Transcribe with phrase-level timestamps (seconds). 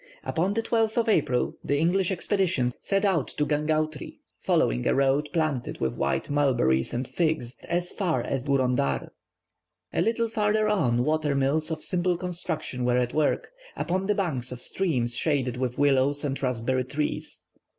[0.23, 5.29] Upon the 12th of April the English expedition set out for Gangautri, following a road
[5.31, 9.09] planted with white mulberries and figs, as far as Gourondar.
[9.93, 14.51] A little farther on water mills of simple construction were at work, upon the banks
[14.51, 17.43] of streams shaded with willows and raspberry trees.